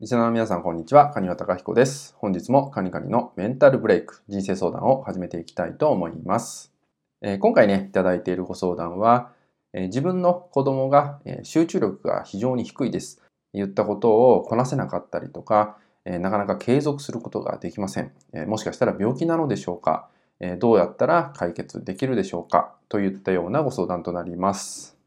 [0.00, 1.10] リスナーの皆さん、こんにちは。
[1.10, 2.14] カニワタカヒコです。
[2.16, 6.72] 本日もカニカニのメンタルブレイク、人生相談を始めていきたいと思います。
[7.20, 9.32] えー、今回ね、いただいているご相談は、
[9.74, 13.20] えー、自分の子供が、えー、集中力が非常に低いです。
[13.52, 15.76] 言ったことをこなせなかったりとか、
[16.06, 18.10] えなかなか継続することができません。
[18.32, 20.08] えもしかしたら病気なのでしょうか、
[20.40, 24.99] えどうやったら解決できるでしょうかといったようなご相談となります。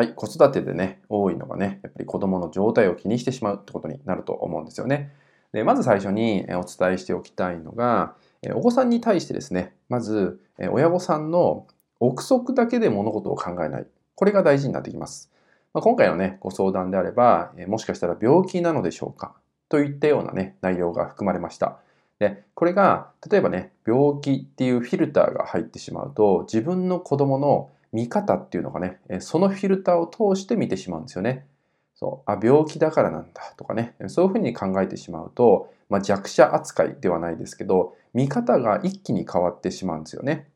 [0.00, 5.12] はい、子育てでね、多いのがね、やっぱり子供の状態を気にしてしまうってことになると思うんですよね。
[5.52, 8.14] でまず最初にお伝えしておきたいのが、
[8.54, 11.66] お子さんに対してですね、まず親御さんの
[11.98, 13.86] 憶測だけで物事を考えない。
[14.14, 15.30] これが大事になってきます。
[15.74, 19.34] まあ、今回のね、ご相談であれば、もしかしたら病気なのでしょうか
[19.68, 21.76] といったようなね、内容が含まれました。
[22.18, 31.46] で、これが、例えばね、病気っていうフィルターが入ってしまうと、自分の子供の見方っていうのがね、そのフィルターを通して見てしまうんですよね。
[31.94, 40.48] そう、あ、病気だからなんだとかね、そういうふうに考えてしまうと、まあ、弱者扱いではないですけど、見方が一気に変わってしまうんですよね。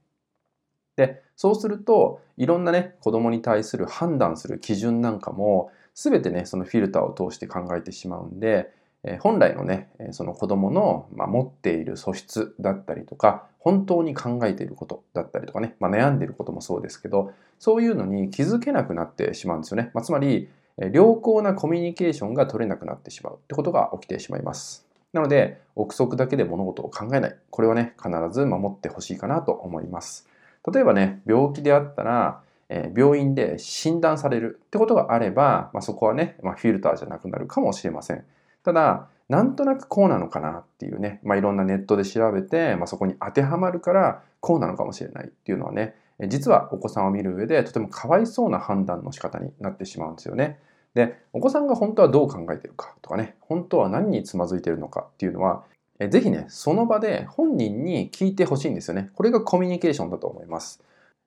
[0.96, 8.72] で、そうすると、いろんなね、子供に対する判断する基準なんかも、すべてね、そのフィルターを通して考えてしまうんで、
[9.05, 19.91] え本来のね、その子供の、ま持っている素質だったりとか、本当に考えていることだったりとかね、まあ、悩んでいることもそうですけど、そういうのに気づけなくなってしまうんですよね。
[19.94, 20.48] まあ、つまり、
[20.92, 24.86] 良好なコミュニケーションが取れなくなってしまうってことが起きてしまいます。
[25.12, 27.36] なので、憶測だけで物事を考えない。
[27.50, 30.28] これはね、必ず守ってほしいかなと思います。
[30.72, 38.24] 例えばね、病気であったら、え病院で診断されるってことがあれば、まあ、そこはね、まあ、フィルターじゃなくなるかもしれません。
[38.64, 45.94] ただ、なんとなくこうなのかなっていうね、まあ、いろんなネットで調べて、まあ、そこに当てはまるからこうなのかもしれないっていうのはね、
[46.28, 50.58] 実はお子さんを見る上でとてもかわいそうな判断の仕方になってしまうんですよね。
[50.94, 55.64] で、お子さんが本当はどう考えてるかとかね、本当は何につまずいてるのかっていうのは、
[56.08, 59.10] ぜひね、その場で本人に聞いてほしいんですよね。
[59.14, 60.82] これがコミュニケーションだと思います。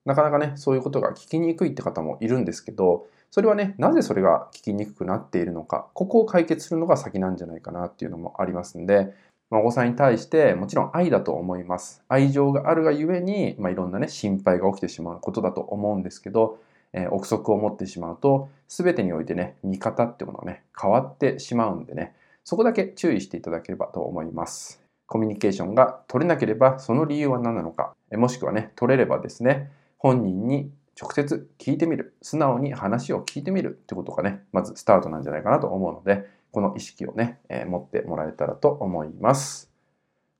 [0.08, 9.12] なかなかね、そういうことが聞きにくいって方もいるんですけど、それはね、なぜそれが聞きにくくなっているのか、ここを解決するのが先なんじゃないかなっていうのもありますんで、
[9.50, 12.02] まあ、お子さんに対してもちろん愛だと思います。
[12.08, 16.58] 愛情があるがゆえに、まあ、いろんなね、心配が起きてしまうことだと思うんですけど、
[16.94, 22.14] えー、憶測を持ってしまうと、全てにおいてね、見方っていうものがね、変わってしまうんでね、
[22.44, 24.80] そこだけ注意していただければと思います。
[25.06, 30.70] コミュニケーションが取れなければ、その理由は何なのか、もしくはね、取れればですね、本人に
[31.00, 39.70] 直接聞いてみる、素直に話を聞いてみるってことがね、まずスタートなんじゃないかなと思うので、この意識をね、えー、持ってもらえたらと思います。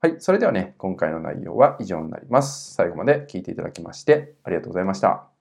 [0.01, 2.75] はい、それではね、今回の内容は以上になります。
[2.75, 5.38] 最後まで聞いていただきましてありがとうございました。